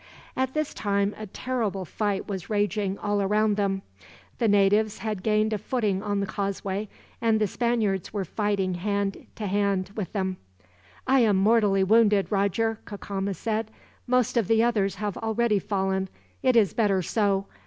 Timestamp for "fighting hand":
8.25-9.27